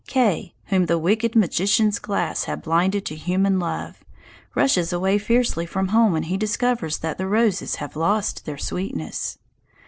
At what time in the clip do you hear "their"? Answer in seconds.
8.47-8.57